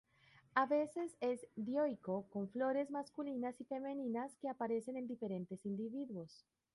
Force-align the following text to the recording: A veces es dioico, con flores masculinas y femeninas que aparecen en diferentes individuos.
A 0.55 0.65
veces 0.65 1.15
es 1.19 1.45
dioico, 1.55 2.25
con 2.31 2.49
flores 2.49 2.89
masculinas 2.89 3.61
y 3.61 3.65
femeninas 3.65 4.35
que 4.41 4.49
aparecen 4.49 4.97
en 4.97 5.05
diferentes 5.05 5.63
individuos. 5.63 6.43